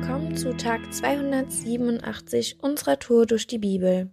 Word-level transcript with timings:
Willkommen 0.00 0.34
zu 0.34 0.56
Tag 0.56 0.94
287 0.94 2.62
unserer 2.62 2.98
Tour 2.98 3.26
durch 3.26 3.46
die 3.46 3.58
Bibel. 3.58 4.10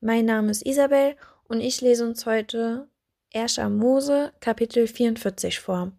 Mein 0.00 0.24
Name 0.24 0.50
ist 0.50 0.66
Isabel 0.66 1.14
und 1.46 1.60
ich 1.60 1.80
lese 1.80 2.04
uns 2.04 2.26
heute 2.26 2.88
1. 3.32 3.58
Mose 3.68 4.32
Kapitel 4.40 4.88
44 4.88 5.60
vor. 5.60 5.92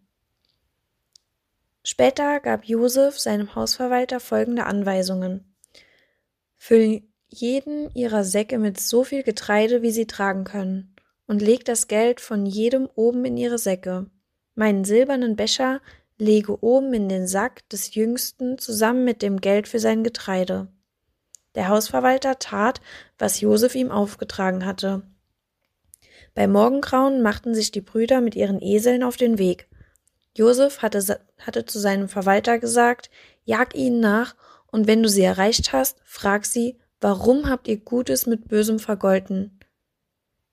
Später 1.82 2.42
gab 2.42 2.66
Josef 2.66 3.18
seinem 3.18 3.56
Hausverwalter 3.56 4.20
folgende 4.20 4.66
Anweisungen. 4.66 5.56
Füll 6.58 7.04
jeden 7.30 7.90
ihrer 7.96 8.26
Säcke 8.26 8.60
mit 8.60 8.82
so 8.82 9.06
viel 9.06 9.24
Getreide, 9.24 9.82
wie 9.82 9.92
sie 9.92 10.08
tragen 10.08 10.44
können, 10.44 10.94
und 11.26 11.42
leg 11.42 11.64
das 11.64 11.88
Geld 11.88 12.20
von 12.20 12.46
jedem 12.46 12.90
oben 12.96 13.24
in 13.24 13.38
ihre 13.38 13.60
Säcke. 13.60 14.08
Meinen 14.56 14.84
silbernen 14.84 15.38
Becher 15.38 15.80
lege 16.22 16.64
oben 16.64 16.94
in 16.94 17.10
den 17.10 17.28
Sack 17.28 17.68
des 17.70 17.96
Jüngsten 17.96 18.60
zusammen 18.60 19.04
mit 19.04 19.24
dem 19.24 19.42
Geld 19.42 19.68
für 19.68 19.80
sein 19.80 20.04
Getreide. 20.04 20.68
Der 21.56 21.68
Hausverwalter 21.68 22.38
tat, 22.38 22.80
was 23.18 23.42
Josef 23.42 23.74
ihm 23.74 23.90
aufgetragen 23.90 24.64
hatte. 24.64 25.02
Bei 26.36 26.48
Morgengrauen 26.48 27.24
machten 27.24 27.56
sich 27.56 27.72
die 27.72 27.82
Brüder 27.82 28.22
mit 28.22 28.36
ihren 28.36 28.62
Eseln 28.62 29.02
auf 29.02 29.18
den 29.18 29.40
Weg. 29.40 29.68
Josef 30.38 30.84
hatte, 30.84 31.20
hatte 31.40 31.66
zu 31.66 31.80
seinem 31.80 32.08
Verwalter 32.08 32.60
gesagt, 32.60 33.10
jag 33.44 33.74
ihnen 33.74 34.00
nach, 34.00 34.36
und 34.68 34.86
wenn 34.86 35.02
du 35.02 35.10
sie 35.10 35.24
erreicht 35.24 35.74
hast, 35.74 35.98
frag 36.06 36.46
sie, 36.46 36.78
warum 37.02 37.50
habt 37.50 37.68
ihr 37.68 37.78
Gutes 37.78 38.28
mit 38.28 38.48
Bösem 38.48 38.78
vergolten? 38.78 39.60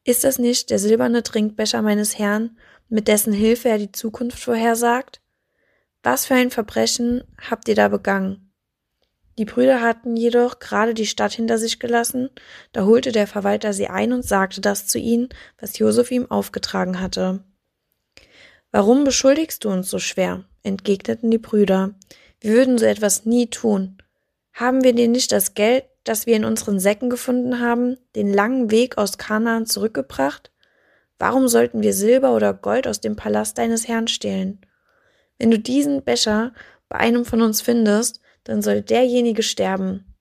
Ist 0.02 0.24
das 0.24 0.38
nicht 0.38 0.70
der 0.70 0.78
silberne 0.78 1.22
Trinkbecher 1.22 1.82
meines 1.82 2.18
Herrn, 2.18 2.56
mit 2.88 3.06
dessen 3.06 3.34
Hilfe 3.34 3.68
er 3.68 3.78
die 3.78 3.92
Zukunft 3.92 4.40
vorhersagt? 4.40 5.20
Was 6.02 6.26
für 6.26 6.34
ein 6.34 6.50
Verbrechen 6.50 7.24
habt 7.50 7.68
ihr 7.68 7.74
da 7.74 7.88
begangen? 7.88 8.52
Die 9.38 9.44
Brüder 9.44 9.80
hatten 9.80 10.16
jedoch 10.16 10.58
gerade 10.58 10.94
die 10.94 11.06
Stadt 11.06 11.32
hinter 11.32 11.58
sich 11.58 11.78
gelassen, 11.78 12.28
da 12.72 12.84
holte 12.84 13.12
der 13.12 13.28
Verwalter 13.28 13.72
sie 13.72 13.86
ein 13.86 14.12
und 14.12 14.24
sagte 14.24 14.60
das 14.60 14.88
zu 14.88 14.98
ihnen, 14.98 15.28
was 15.60 15.78
Josef 15.78 16.10
ihm 16.10 16.28
aufgetragen 16.28 17.00
hatte. 17.00 17.44
Warum 18.72 19.04
beschuldigst 19.04 19.64
du 19.64 19.70
uns 19.70 19.88
so 19.88 19.98
schwer? 19.98 20.44
entgegneten 20.64 21.30
die 21.30 21.38
Brüder. 21.38 21.94
Wir 22.40 22.52
würden 22.52 22.78
so 22.78 22.84
etwas 22.84 23.24
nie 23.24 23.48
tun. 23.48 23.98
Haben 24.52 24.82
wir 24.82 24.92
dir 24.92 25.08
nicht 25.08 25.30
das 25.30 25.54
Geld, 25.54 25.84
das 26.02 26.26
wir 26.26 26.34
in 26.34 26.44
unseren 26.44 26.80
Säcken 26.80 27.08
gefunden 27.08 27.60
haben, 27.60 27.96
den 28.16 28.32
langen 28.32 28.70
Weg 28.72 28.98
aus 28.98 29.18
Kanaan 29.18 29.66
zurückgebracht? 29.66 30.50
Warum 31.18 31.48
sollten 31.48 31.82
wir 31.82 31.94
Silber 31.94 32.34
oder 32.34 32.54
Gold 32.54 32.88
aus 32.88 33.00
dem 33.00 33.14
Palast 33.14 33.56
deines 33.56 33.86
Herrn 33.86 34.08
stehlen? 34.08 34.60
Wenn 35.38 35.50
du 35.50 35.58
diesen 35.58 36.02
Becher 36.02 36.52
bei 36.88 36.98
einem 36.98 37.24
von 37.24 37.42
uns 37.42 37.60
findest, 37.60 38.20
dann 38.44 38.62
soll 38.62 38.82
derjenige 38.82 39.42
sterben. 39.42 40.14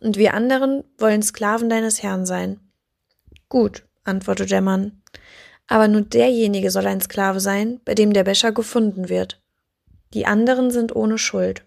Und 0.00 0.16
wir 0.16 0.34
anderen 0.34 0.84
wollen 0.98 1.22
Sklaven 1.22 1.68
deines 1.68 2.02
Herrn 2.02 2.26
sein. 2.26 2.60
Gut, 3.48 3.86
antwortete 4.04 4.50
der 4.50 4.60
Mann. 4.60 5.02
Aber 5.66 5.88
nur 5.88 6.02
derjenige 6.02 6.70
soll 6.70 6.86
ein 6.86 7.00
Sklave 7.00 7.40
sein, 7.40 7.80
bei 7.84 7.94
dem 7.94 8.12
der 8.12 8.24
Becher 8.24 8.52
gefunden 8.52 9.08
wird. 9.08 9.40
Die 10.12 10.26
anderen 10.26 10.70
sind 10.70 10.94
ohne 10.94 11.18
Schuld. 11.18 11.64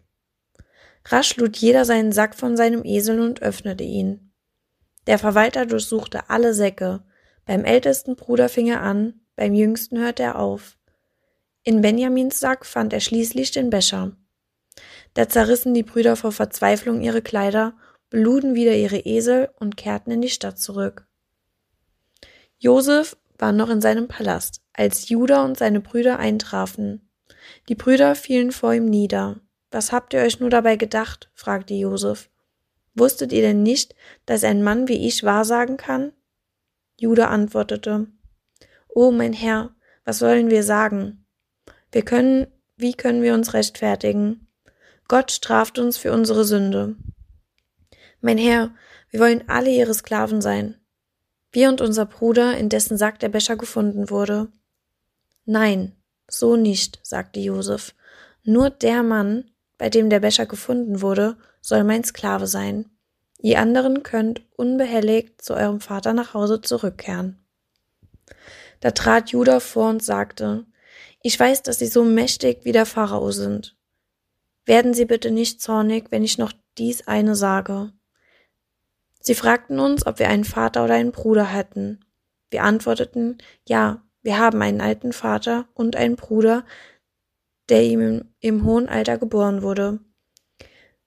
Rasch 1.05 1.37
lud 1.37 1.57
jeder 1.57 1.85
seinen 1.85 2.11
Sack 2.11 2.35
von 2.35 2.57
seinem 2.57 2.83
Esel 2.83 3.19
und 3.19 3.41
öffnete 3.41 3.83
ihn. 3.83 4.31
Der 5.07 5.17
Verwalter 5.17 5.65
durchsuchte 5.65 6.29
alle 6.29 6.53
Säcke. 6.53 7.03
Beim 7.45 7.63
ältesten 7.63 8.15
Bruder 8.15 8.49
fing 8.49 8.67
er 8.67 8.81
an, 8.81 9.21
beim 9.35 9.53
jüngsten 9.53 9.99
hörte 9.99 10.23
er 10.23 10.37
auf. 10.37 10.76
In 11.67 11.81
Benjamins 11.81 12.39
Sack 12.39 12.65
fand 12.65 12.93
er 12.93 13.01
schließlich 13.01 13.51
den 13.51 13.69
Becher. 13.69 14.15
Da 15.15 15.27
zerrissen 15.27 15.73
die 15.73 15.83
Brüder 15.83 16.15
vor 16.15 16.31
Verzweiflung 16.31 17.01
ihre 17.01 17.21
Kleider, 17.21 17.75
beluden 18.09 18.55
wieder 18.55 18.73
ihre 18.73 18.99
Esel 18.99 19.49
und 19.59 19.75
kehrten 19.75 20.11
in 20.11 20.21
die 20.21 20.29
Stadt 20.29 20.57
zurück. 20.59 21.05
Josef 22.57 23.17
war 23.37 23.51
noch 23.51 23.69
in 23.69 23.81
seinem 23.81 24.07
Palast, 24.07 24.61
als 24.71 25.09
Judah 25.09 25.43
und 25.43 25.57
seine 25.57 25.81
Brüder 25.81 26.19
eintrafen. 26.19 27.11
Die 27.67 27.75
Brüder 27.75 28.15
fielen 28.15 28.53
vor 28.53 28.73
ihm 28.73 28.85
nieder. 28.85 29.41
Was 29.69 29.91
habt 29.91 30.13
ihr 30.13 30.21
euch 30.21 30.39
nur 30.39 30.49
dabei 30.49 30.77
gedacht? 30.77 31.29
fragte 31.33 31.73
Josef. 31.73 32.29
Wusstet 32.95 33.33
ihr 33.33 33.41
denn 33.41 33.61
nicht, 33.61 33.93
dass 34.25 34.45
ein 34.45 34.63
Mann 34.63 34.87
wie 34.87 35.05
ich 35.05 35.25
wahrsagen 35.25 35.75
kann? 35.75 36.13
Judah 36.97 37.27
antwortete, 37.27 38.07
O 38.87 39.11
mein 39.11 39.33
Herr, 39.33 39.75
was 40.05 40.19
sollen 40.19 40.49
wir 40.49 40.63
sagen? 40.63 41.25
Wir 41.97 42.05
können, 42.05 42.45
wie 42.75 42.93
können 42.93 43.23
wir 43.23 43.33
uns 43.33 43.55
rechtfertigen? 43.55 44.47
Gott 45.07 45.31
straft 45.31 45.79
uns 45.79 45.97
für 45.97 46.11
unsere 46.11 46.45
Sünde. 46.45 46.95
Mein 48.21 48.37
Herr, 48.37 48.69
wir 49.09 49.19
wollen 49.19 49.49
alle 49.49 49.71
ihre 49.71 49.95
Sklaven 49.95 50.39
sein. 50.39 50.79
Wir 51.51 51.69
und 51.69 51.81
unser 51.81 52.05
Bruder, 52.05 52.55
in 52.55 52.69
dessen 52.69 52.99
Sack 52.99 53.17
der 53.17 53.29
Becher 53.29 53.55
gefunden 53.55 54.11
wurde. 54.11 54.49
Nein, 55.45 55.95
so 56.27 56.55
nicht, 56.55 56.99
sagte 57.01 57.39
Josef. 57.39 57.95
Nur 58.43 58.69
der 58.69 59.01
Mann, 59.01 59.49
bei 59.79 59.89
dem 59.89 60.11
der 60.11 60.19
Becher 60.19 60.45
gefunden 60.45 61.01
wurde, 61.01 61.35
soll 61.61 61.83
mein 61.83 62.03
Sklave 62.03 62.45
sein. 62.45 62.91
Ihr 63.39 63.57
anderen 63.57 64.03
könnt 64.03 64.43
unbehelligt 64.55 65.41
zu 65.41 65.55
eurem 65.55 65.81
Vater 65.81 66.13
nach 66.13 66.35
Hause 66.35 66.61
zurückkehren. 66.61 67.43
Da 68.81 68.91
trat 68.91 69.31
Judah 69.31 69.59
vor 69.59 69.89
und 69.89 70.03
sagte, 70.03 70.67
ich 71.21 71.39
weiß, 71.39 71.63
dass 71.63 71.79
Sie 71.79 71.87
so 71.87 72.03
mächtig 72.03 72.59
wie 72.63 72.71
der 72.71 72.85
Pharao 72.85 73.31
sind. 73.31 73.75
Werden 74.65 74.93
Sie 74.93 75.05
bitte 75.05 75.31
nicht 75.31 75.61
zornig, 75.61 76.05
wenn 76.09 76.23
ich 76.23 76.37
noch 76.37 76.53
dies 76.77 77.07
eine 77.07 77.35
sage. 77.35 77.91
Sie 79.19 79.35
fragten 79.35 79.79
uns, 79.79 80.05
ob 80.05 80.19
wir 80.19 80.29
einen 80.29 80.45
Vater 80.45 80.83
oder 80.83 80.93
einen 80.93 81.11
Bruder 81.11 81.45
hätten. 81.45 82.05
Wir 82.49 82.63
antworteten, 82.63 83.37
ja, 83.67 84.03
wir 84.21 84.39
haben 84.39 84.61
einen 84.61 84.81
alten 84.81 85.13
Vater 85.13 85.67
und 85.73 85.95
einen 85.95 86.15
Bruder, 86.15 86.65
der 87.69 87.83
ihm 87.83 88.25
im, 88.39 88.63
hohen 88.65 88.87
Alter 88.87 89.17
geboren 89.17 89.61
wurde. 89.61 89.99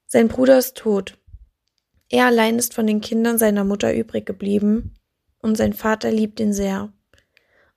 Sein 0.07 0.29
Bruder 0.29 0.59
ist 0.59 0.77
tot. 0.77 1.19
Er 2.09 2.27
allein 2.27 2.59
ist 2.59 2.75
von 2.75 2.87
den 2.87 3.01
Kindern 3.01 3.39
seiner 3.39 3.65
Mutter 3.65 3.95
übrig 3.95 4.27
geblieben, 4.27 4.95
und 5.43 5.57
sein 5.57 5.73
Vater 5.73 6.11
liebt 6.11 6.41
ihn 6.41 6.53
sehr. 6.53 6.93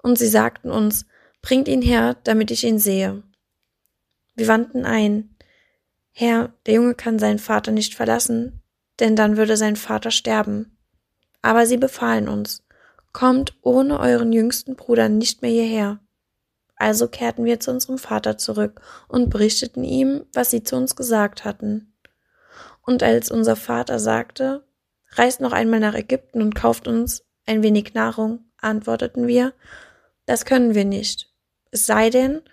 Und 0.01 0.17
sie 0.17 0.27
sagten 0.27 0.69
uns, 0.69 1.05
Bringt 1.43 1.67
ihn 1.67 1.81
her, 1.81 2.15
damit 2.23 2.51
ich 2.51 2.63
ihn 2.63 2.79
sehe. 2.79 3.21
Wir 4.33 4.47
wandten 4.47 4.85
ein. 4.85 5.35
Herr, 6.11 6.53
der 6.65 6.75
Junge 6.75 6.95
kann 6.95 7.19
seinen 7.19 7.37
Vater 7.37 7.71
nicht 7.71 7.95
verlassen, 7.95 8.63
denn 9.01 9.17
dann 9.17 9.35
würde 9.35 9.57
sein 9.57 9.75
Vater 9.75 10.09
sterben. 10.09 10.77
Aber 11.41 11.65
sie 11.65 11.75
befahlen 11.75 12.29
uns, 12.29 12.63
kommt 13.11 13.57
ohne 13.61 13.99
euren 13.99 14.31
jüngsten 14.31 14.77
Bruder 14.77 15.09
nicht 15.09 15.41
mehr 15.41 15.51
hierher. 15.51 15.99
Also 16.77 17.09
kehrten 17.09 17.43
wir 17.43 17.59
zu 17.59 17.71
unserem 17.71 17.97
Vater 17.97 18.37
zurück 18.37 18.81
und 19.09 19.29
berichteten 19.29 19.83
ihm, 19.83 20.25
was 20.33 20.49
sie 20.49 20.63
zu 20.63 20.77
uns 20.77 20.95
gesagt 20.95 21.43
hatten. 21.43 21.93
Und 22.85 23.03
als 23.03 23.29
unser 23.29 23.57
Vater 23.57 23.99
sagte, 23.99 24.65
reist 25.11 25.41
noch 25.41 25.51
einmal 25.51 25.81
nach 25.81 25.93
Ägypten 25.93 26.41
und 26.41 26.55
kauft 26.55 26.87
uns 26.87 27.25
ein 27.45 27.63
wenig 27.63 27.93
Nahrung, 27.93 28.45
antworteten 28.61 29.27
wir, 29.27 29.53
das 30.25 30.45
können 30.45 30.73
wir 30.73 30.85
nicht. 30.85 31.32
Es 31.73 31.87
sei 31.87 32.11
denn, 32.11 32.43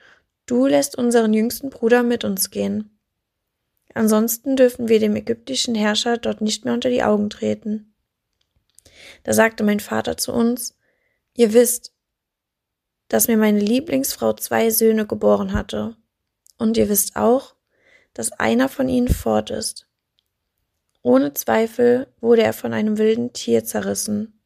du 0.46 0.66
lässt 0.66 0.96
unseren 0.96 1.34
jüngsten 1.34 1.68
Bruder 1.68 2.02
mit 2.02 2.24
uns 2.24 2.48
gehen. 2.48 2.98
Ansonsten 3.92 4.56
dürfen 4.56 4.88
wir 4.88 4.98
dem 4.98 5.14
ägyptischen 5.14 5.74
Herrscher 5.74 6.16
dort 6.16 6.40
nicht 6.40 6.64
mehr 6.64 6.72
unter 6.72 6.88
die 6.88 7.02
Augen 7.02 7.28
treten. 7.28 7.94
Da 9.24 9.34
sagte 9.34 9.62
mein 9.62 9.78
Vater 9.80 10.16
zu 10.16 10.32
uns, 10.32 10.74
ihr 11.34 11.52
wisst, 11.52 11.92
dass 13.08 13.28
mir 13.28 13.36
meine 13.36 13.60
Lieblingsfrau 13.60 14.32
zwei 14.32 14.70
Söhne 14.70 15.06
geboren 15.06 15.52
hatte, 15.52 15.98
und 16.56 16.78
ihr 16.78 16.88
wisst 16.88 17.16
auch, 17.16 17.54
dass 18.14 18.32
einer 18.32 18.70
von 18.70 18.88
ihnen 18.88 19.08
fort 19.08 19.50
ist. 19.50 19.86
Ohne 21.02 21.34
Zweifel 21.34 22.06
wurde 22.22 22.42
er 22.42 22.54
von 22.54 22.72
einem 22.72 22.96
wilden 22.96 23.34
Tier 23.34 23.64
zerrissen. 23.64 24.40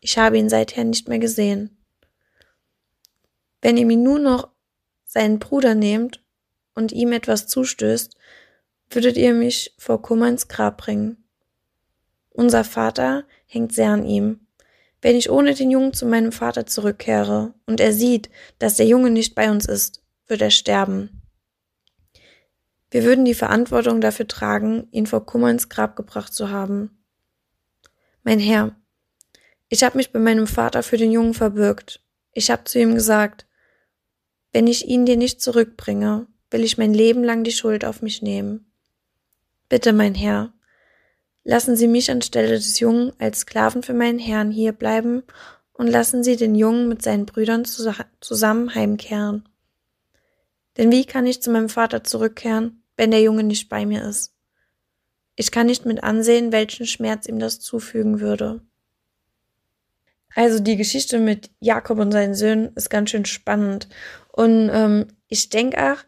Ich 0.00 0.16
habe 0.16 0.38
ihn 0.38 0.48
seither 0.48 0.84
nicht 0.84 1.06
mehr 1.06 1.18
gesehen. 1.18 1.75
Wenn 3.66 3.78
ihr 3.78 3.86
mir 3.86 3.96
nur 3.96 4.20
noch 4.20 4.50
seinen 5.06 5.40
Bruder 5.40 5.74
nehmt 5.74 6.22
und 6.76 6.92
ihm 6.92 7.10
etwas 7.10 7.48
zustößt, 7.48 8.16
würdet 8.90 9.16
ihr 9.16 9.34
mich 9.34 9.74
vor 9.76 10.00
Kummer 10.02 10.28
ins 10.28 10.46
Grab 10.46 10.76
bringen. 10.78 11.24
Unser 12.30 12.62
Vater 12.62 13.24
hängt 13.44 13.72
sehr 13.72 13.90
an 13.90 14.04
ihm. 14.04 14.46
Wenn 15.02 15.16
ich 15.16 15.30
ohne 15.30 15.52
den 15.52 15.72
Jungen 15.72 15.92
zu 15.92 16.06
meinem 16.06 16.30
Vater 16.30 16.66
zurückkehre 16.66 17.54
und 17.66 17.80
er 17.80 17.92
sieht, 17.92 18.30
dass 18.60 18.76
der 18.76 18.86
Junge 18.86 19.10
nicht 19.10 19.34
bei 19.34 19.50
uns 19.50 19.66
ist, 19.66 20.00
wird 20.28 20.42
er 20.42 20.50
sterben. 20.52 21.22
Wir 22.92 23.02
würden 23.02 23.24
die 23.24 23.34
Verantwortung 23.34 24.00
dafür 24.00 24.28
tragen, 24.28 24.86
ihn 24.92 25.08
vor 25.08 25.26
Kummer 25.26 25.50
ins 25.50 25.68
Grab 25.68 25.96
gebracht 25.96 26.32
zu 26.32 26.50
haben. 26.50 27.02
Mein 28.22 28.38
Herr, 28.38 28.76
ich 29.68 29.82
habe 29.82 29.96
mich 29.96 30.12
bei 30.12 30.20
meinem 30.20 30.46
Vater 30.46 30.84
für 30.84 30.98
den 30.98 31.10
Jungen 31.10 31.34
verbürgt. 31.34 32.00
Ich 32.30 32.48
habe 32.52 32.62
zu 32.62 32.78
ihm 32.78 32.94
gesagt, 32.94 33.42
wenn 34.52 34.66
ich 34.66 34.86
ihn 34.86 35.06
dir 35.06 35.16
nicht 35.16 35.40
zurückbringe, 35.40 36.26
will 36.50 36.64
ich 36.64 36.78
mein 36.78 36.94
Leben 36.94 37.24
lang 37.24 37.44
die 37.44 37.52
Schuld 37.52 37.84
auf 37.84 38.02
mich 38.02 38.22
nehmen. 38.22 38.70
Bitte, 39.68 39.92
mein 39.92 40.14
Herr, 40.14 40.52
lassen 41.44 41.76
Sie 41.76 41.88
mich 41.88 42.10
anstelle 42.10 42.50
des 42.50 42.78
Jungen 42.80 43.12
als 43.18 43.40
Sklaven 43.40 43.82
für 43.82 43.94
meinen 43.94 44.18
Herrn 44.18 44.50
hier 44.50 44.72
bleiben 44.72 45.22
und 45.72 45.88
lassen 45.88 46.24
Sie 46.24 46.36
den 46.36 46.54
Jungen 46.54 46.88
mit 46.88 47.02
seinen 47.02 47.26
Brüdern 47.26 47.64
zusammen 47.64 48.74
heimkehren. 48.74 49.48
Denn 50.76 50.92
wie 50.92 51.04
kann 51.04 51.26
ich 51.26 51.42
zu 51.42 51.50
meinem 51.50 51.68
Vater 51.68 52.04
zurückkehren, 52.04 52.82
wenn 52.96 53.10
der 53.10 53.22
Junge 53.22 53.42
nicht 53.42 53.68
bei 53.68 53.86
mir 53.86 54.04
ist? 54.04 54.34
Ich 55.34 55.50
kann 55.50 55.66
nicht 55.66 55.84
mit 55.84 56.02
ansehen, 56.02 56.52
welchen 56.52 56.86
Schmerz 56.86 57.26
ihm 57.26 57.38
das 57.38 57.60
zufügen 57.60 58.20
würde. 58.20 58.62
Also 60.36 60.60
die 60.60 60.76
Geschichte 60.76 61.18
mit 61.18 61.50
Jakob 61.60 61.98
und 61.98 62.12
seinen 62.12 62.34
Söhnen 62.34 62.70
ist 62.74 62.90
ganz 62.90 63.08
schön 63.08 63.24
spannend. 63.24 63.88
Und 64.30 64.70
ähm, 64.70 65.06
ich 65.28 65.48
denke 65.48 65.78
auch, 65.82 66.04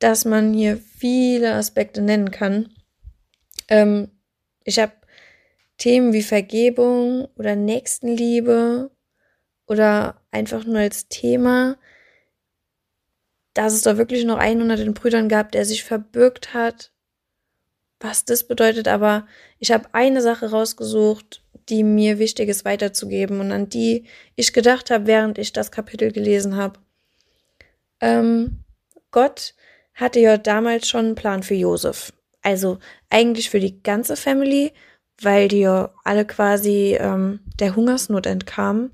dass 0.00 0.24
man 0.24 0.52
hier 0.52 0.76
viele 0.76 1.54
Aspekte 1.54 2.02
nennen 2.02 2.32
kann. 2.32 2.74
Ähm, 3.68 4.10
ich 4.64 4.80
habe 4.80 4.92
Themen 5.78 6.12
wie 6.12 6.24
Vergebung 6.24 7.28
oder 7.36 7.54
Nächstenliebe 7.54 8.90
oder 9.66 10.20
einfach 10.32 10.64
nur 10.64 10.80
als 10.80 11.06
Thema, 11.06 11.76
dass 13.54 13.72
es 13.72 13.82
da 13.82 13.96
wirklich 13.96 14.24
noch 14.24 14.38
einen 14.38 14.62
unter 14.62 14.76
den 14.76 14.94
Brüdern 14.94 15.28
gab, 15.28 15.52
der 15.52 15.64
sich 15.64 15.84
verbürgt 15.84 16.54
hat, 16.54 16.92
was 18.00 18.24
das 18.24 18.48
bedeutet, 18.48 18.88
aber 18.88 19.28
ich 19.60 19.70
habe 19.70 19.90
eine 19.92 20.22
Sache 20.22 20.50
rausgesucht, 20.50 21.44
die 21.70 21.84
mir 21.84 22.18
wichtig 22.18 22.48
ist 22.48 22.64
weiterzugeben 22.64 23.40
und 23.40 23.52
an 23.52 23.68
die 23.68 24.04
ich 24.34 24.52
gedacht 24.52 24.90
habe, 24.90 25.06
während 25.06 25.38
ich 25.38 25.52
das 25.52 25.70
Kapitel 25.70 26.12
gelesen 26.12 26.56
habe. 26.56 26.80
Ähm, 28.00 28.64
Gott 29.10 29.54
hatte 29.94 30.20
ja 30.20 30.36
damals 30.36 30.88
schon 30.88 31.06
einen 31.06 31.14
Plan 31.14 31.42
für 31.42 31.54
Josef. 31.54 32.12
Also 32.42 32.78
eigentlich 33.10 33.50
für 33.50 33.60
die 33.60 33.82
ganze 33.82 34.16
Family, 34.16 34.72
weil 35.20 35.48
die 35.48 35.60
ja 35.60 35.92
alle 36.04 36.24
quasi 36.24 36.96
ähm, 36.98 37.40
der 37.58 37.76
Hungersnot 37.76 38.26
entkamen. 38.26 38.90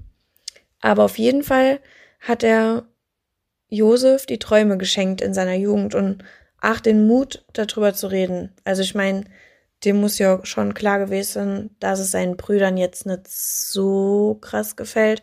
Aber 0.80 1.04
auf 1.04 1.18
jeden 1.18 1.42
Fall 1.42 1.80
hat 2.20 2.42
er 2.42 2.86
Josef 3.68 4.26
die 4.26 4.38
Träume 4.38 4.76
geschenkt 4.78 5.20
in 5.20 5.34
seiner 5.34 5.54
Jugend 5.54 5.94
und 5.94 6.24
ach, 6.60 6.80
den 6.80 7.06
Mut, 7.06 7.44
darüber 7.52 7.94
zu 7.94 8.08
reden. 8.08 8.52
Also 8.64 8.82
ich 8.82 8.94
meine, 8.94 9.24
dem 9.84 10.00
muss 10.00 10.18
ja 10.18 10.40
schon 10.44 10.74
klar 10.74 10.98
gewesen, 10.98 11.76
dass 11.80 12.00
es 12.00 12.10
seinen 12.10 12.36
Brüdern 12.36 12.76
jetzt 12.76 13.06
nicht 13.06 13.28
so 13.28 14.38
krass 14.40 14.76
gefällt. 14.76 15.22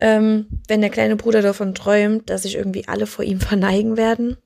Ähm, 0.00 0.46
wenn 0.68 0.80
der 0.80 0.90
kleine 0.90 1.16
Bruder 1.16 1.42
davon 1.42 1.74
träumt, 1.74 2.30
dass 2.30 2.42
sich 2.42 2.56
irgendwie 2.56 2.88
alle 2.88 3.06
vor 3.06 3.24
ihm 3.24 3.40
verneigen 3.40 3.96
werden. 3.96 4.36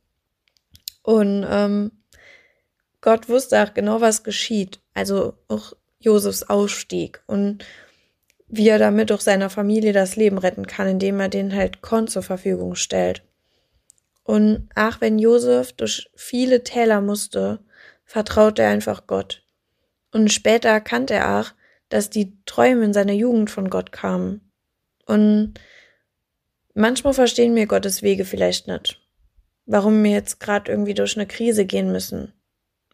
Und 1.03 1.47
ähm, 1.49 1.93
Gott 3.01 3.29
wusste 3.29 3.63
auch 3.63 3.73
genau, 3.75 4.01
was 4.01 4.25
geschieht. 4.25 4.81
Also 4.95 5.35
auch 5.49 5.75
Josefs 6.01 6.43
Ausstieg 6.45 7.23
und 7.27 7.65
wie 8.49 8.69
er 8.69 8.79
damit 8.79 9.11
auch 9.13 9.21
seiner 9.21 9.51
Familie 9.51 9.93
das 9.93 10.17
Leben 10.17 10.39
retten 10.39 10.67
kann, 10.67 10.89
indem 10.89 11.21
er 11.21 11.29
den 11.29 11.55
halt 11.55 11.83
Korn 11.83 12.09
zur 12.09 12.23
Verfügung 12.23 12.75
stellt. 12.75 13.23
Und 14.23 14.69
ach, 14.75 15.01
wenn 15.01 15.19
Josef 15.19 15.73
durch 15.73 16.11
viele 16.15 16.65
Täler 16.65 17.01
musste, 17.01 17.61
vertraute 18.07 18.63
er 18.63 18.71
einfach 18.71 19.07
Gott. 19.07 19.43
Und 20.13 20.33
später 20.33 20.71
erkannte 20.71 21.15
er 21.15 21.41
auch, 21.41 21.53
dass 21.89 22.09
die 22.09 22.33
Träume 22.47 22.85
in 22.85 22.95
seiner 22.95 23.13
Jugend 23.13 23.51
von 23.51 23.69
Gott 23.69 23.93
kamen. 23.93 24.41
Und 25.05 25.55
manchmal 26.75 27.13
verstehen 27.13 27.55
wir 27.55 27.67
Gottes 27.67 28.03
Wege 28.03 28.25
vielleicht 28.25 28.67
nicht. 28.69 29.01
Warum 29.67 30.03
wir 30.03 30.13
jetzt 30.13 30.41
gerade 30.41 30.71
irgendwie 30.71 30.95
durch 30.95 31.17
eine 31.17 31.27
Krise 31.27 31.67
gehen 31.67 31.93
müssen. 31.93 32.33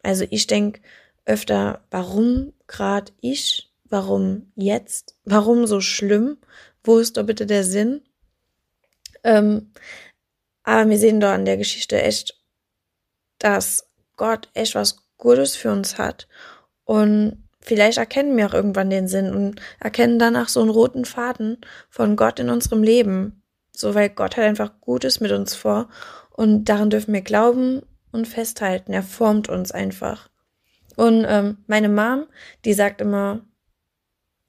Also 0.03 0.27
ich 0.31 0.47
denke 0.47 0.81
öfter, 1.25 1.85
warum 1.91 2.53
gerade 2.67 3.13
ich? 3.21 3.71
Warum 3.85 4.51
jetzt? 4.57 5.17
Warum 5.25 5.67
so 5.67 5.81
schlimm? 5.81 6.39
Wo 6.83 6.99
ist 6.99 7.17
doch 7.17 7.25
bitte 7.25 7.47
der 7.47 7.63
Sinn? 7.63 8.03
Ähm, 9.23 9.71
aber 10.65 10.89
wir 10.89 10.99
sehen 10.99 11.21
da 11.21 11.35
an 11.35 11.45
der 11.45 11.57
Geschichte 11.57 12.01
echt, 12.03 12.41
dass 13.39 13.87
Gott 14.17 14.49
echt 14.55 14.75
was 14.75 15.02
Gutes 15.23 15.55
für 15.55 15.71
uns 15.71 15.99
hat. 15.99 16.27
Und 16.85 17.45
vielleicht 17.61 17.99
erkennen 17.99 18.37
wir 18.37 18.47
auch 18.47 18.55
irgendwann 18.55 18.91
den 18.91 19.07
Sinn 19.07 19.33
und 19.33 19.63
erkennen 19.79 20.19
danach 20.19 20.49
so 20.49 20.61
einen 20.61 20.71
roten 20.71 21.05
Faden 21.05 21.59
von 21.89 22.17
Gott 22.17 22.41
in 22.41 22.51
unserem 22.51 22.83
Leben. 22.83 23.41
So, 23.71 23.95
weil 23.95 24.09
Gott 24.09 24.37
hat 24.37 24.45
einfach 24.45 24.73
Gutes 24.81 25.21
mit 25.21 25.31
uns 25.31 25.55
vor 25.55 25.89
und 26.31 26.65
daran 26.65 26.91
dürfen 26.91 27.15
wir 27.15 27.21
glauben 27.23 27.83
und 28.11 28.27
festhalten. 28.27 28.93
Er 28.93 29.05
formt 29.05 29.49
uns 29.49 29.71
einfach. 29.71 30.29
Und 30.97 31.25
ähm, 31.29 31.59
meine 31.69 31.89
Mom, 31.89 32.27
die 32.65 32.75
sagt 32.75 33.01
immer 33.01 33.43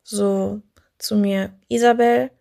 so 0.01 0.63
zu 0.97 1.15
mir, 1.15 1.53
Isabel, 1.69 2.31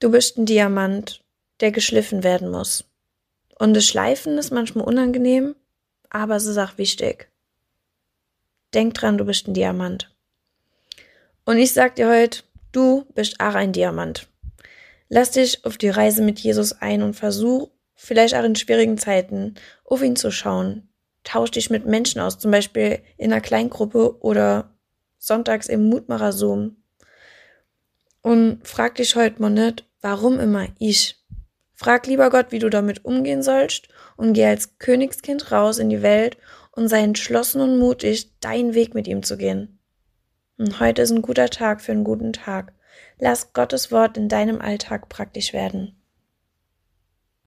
du 0.00 0.10
bist 0.10 0.38
ein 0.38 0.46
Diamant 0.46 1.22
der 1.60 1.70
geschliffen 1.70 2.24
werden 2.24 2.50
muss. 2.50 2.84
Und 3.56 3.74
das 3.74 3.86
Schleifen 3.86 4.36
ist 4.38 4.50
manchmal 4.50 4.84
unangenehm, 4.84 5.54
aber 6.12 6.36
es 6.36 6.46
ist 6.46 6.58
auch 6.58 6.76
wichtig. 6.76 7.30
Denk 8.74 8.94
dran, 8.94 9.18
du 9.18 9.24
bist 9.24 9.48
ein 9.48 9.54
Diamant. 9.54 10.14
Und 11.44 11.56
ich 11.56 11.72
sag 11.72 11.96
dir 11.96 12.08
heute, 12.08 12.42
du 12.70 13.06
bist 13.14 13.40
auch 13.40 13.54
ein 13.54 13.72
Diamant. 13.72 14.28
Lass 15.08 15.30
dich 15.30 15.64
auf 15.64 15.78
die 15.78 15.88
Reise 15.88 16.22
mit 16.22 16.38
Jesus 16.38 16.72
ein 16.72 17.02
und 17.02 17.14
versuch, 17.14 17.70
vielleicht 17.94 18.34
auch 18.34 18.44
in 18.44 18.56
schwierigen 18.56 18.98
Zeiten, 18.98 19.54
auf 19.84 20.02
ihn 20.02 20.16
zu 20.16 20.30
schauen. 20.30 20.88
Tausch 21.24 21.50
dich 21.50 21.70
mit 21.70 21.86
Menschen 21.86 22.20
aus, 22.20 22.38
zum 22.38 22.50
Beispiel 22.50 23.00
in 23.16 23.32
einer 23.32 23.40
Kleingruppe 23.40 24.20
oder 24.20 24.74
sonntags 25.18 25.68
im 25.68 25.88
Mutmacher 25.88 26.32
Zoom. 26.32 26.76
Und 28.20 28.66
frag 28.66 28.96
dich 28.96 29.16
heute 29.16 29.40
mal 29.40 29.50
nicht, 29.50 29.86
warum 30.00 30.38
immer 30.38 30.68
ich? 30.78 31.21
Frag 31.82 32.06
lieber 32.06 32.30
Gott, 32.30 32.52
wie 32.52 32.60
du 32.60 32.70
damit 32.70 33.04
umgehen 33.04 33.42
sollst 33.42 33.88
und 34.16 34.34
geh 34.34 34.46
als 34.46 34.78
Königskind 34.78 35.50
raus 35.50 35.80
in 35.80 35.90
die 35.90 36.00
Welt 36.02 36.36
und 36.70 36.86
sei 36.86 37.00
entschlossen 37.00 37.60
und 37.60 37.76
mutig, 37.76 38.38
deinen 38.38 38.74
Weg 38.74 38.94
mit 38.94 39.08
ihm 39.08 39.24
zu 39.24 39.36
gehen. 39.36 39.80
Und 40.58 40.78
heute 40.78 41.02
ist 41.02 41.10
ein 41.10 41.22
guter 41.22 41.48
Tag 41.48 41.80
für 41.80 41.90
einen 41.90 42.04
guten 42.04 42.32
Tag. 42.32 42.72
Lass 43.18 43.52
Gottes 43.52 43.90
Wort 43.90 44.16
in 44.16 44.28
deinem 44.28 44.60
Alltag 44.60 45.08
praktisch 45.08 45.52
werden. 45.52 46.00